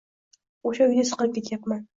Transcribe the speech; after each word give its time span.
O`sha 0.71 0.87
uyda 0.87 1.05
siqilib 1.13 1.39
ketyapman 1.39 1.89